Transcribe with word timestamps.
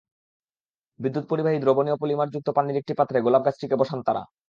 বিদ্যুৎ 0.99 1.25
পরিবাহী 1.31 1.57
দ্রবণীয় 1.59 1.97
পলিমারযুক্ত 2.01 2.47
পানির 2.57 2.79
একটি 2.81 2.93
পাত্রে 2.99 3.17
গোলাপ 3.21 3.41
গাছটিকে 3.45 3.75
বসান 3.75 3.99
তাঁরা। 4.03 4.23